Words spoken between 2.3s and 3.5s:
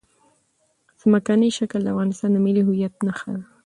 د ملي هویت نښه ده.